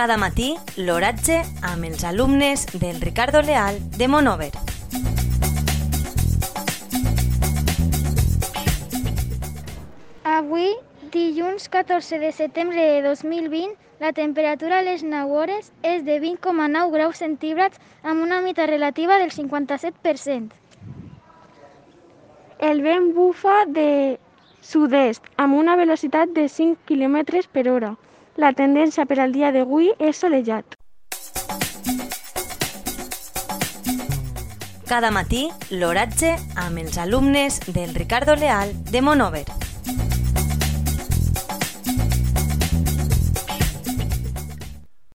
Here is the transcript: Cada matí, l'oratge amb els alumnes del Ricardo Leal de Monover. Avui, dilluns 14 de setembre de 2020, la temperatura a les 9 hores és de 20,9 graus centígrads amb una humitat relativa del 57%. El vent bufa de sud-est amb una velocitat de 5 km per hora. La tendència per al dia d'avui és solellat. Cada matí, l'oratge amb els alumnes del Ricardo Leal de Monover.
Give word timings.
Cada 0.00 0.16
matí, 0.16 0.54
l'oratge 0.80 1.34
amb 1.60 1.84
els 1.84 2.06
alumnes 2.08 2.62
del 2.72 3.02
Ricardo 3.02 3.42
Leal 3.44 3.76
de 3.98 4.06
Monover. 4.08 4.48
Avui, 10.24 10.72
dilluns 11.12 11.68
14 11.68 12.16
de 12.24 12.32
setembre 12.32 12.80
de 12.80 13.04
2020, 13.10 13.76
la 14.00 14.14
temperatura 14.16 14.78
a 14.78 14.88
les 14.88 15.04
9 15.04 15.36
hores 15.36 15.68
és 15.82 16.00
de 16.08 16.16
20,9 16.24 16.96
graus 16.96 17.20
centígrads 17.20 17.76
amb 18.00 18.24
una 18.24 18.40
humitat 18.40 18.72
relativa 18.72 19.20
del 19.20 19.36
57%. 19.36 20.56
El 22.72 22.80
vent 22.88 23.12
bufa 23.12 23.66
de 23.68 24.16
sud-est 24.62 25.28
amb 25.36 25.60
una 25.60 25.76
velocitat 25.76 26.32
de 26.32 26.48
5 26.48 26.88
km 26.88 27.44
per 27.52 27.68
hora. 27.68 27.98
La 28.36 28.52
tendència 28.52 29.06
per 29.06 29.18
al 29.20 29.32
dia 29.32 29.50
d'avui 29.52 29.90
és 29.98 30.20
solellat. 30.22 30.76
Cada 34.90 35.10
matí, 35.14 35.48
l'oratge 35.70 36.34
amb 36.58 36.82
els 36.82 36.98
alumnes 36.98 37.60
del 37.70 37.94
Ricardo 37.94 38.34
Leal 38.34 38.74
de 38.90 39.02
Monover. 39.02 39.46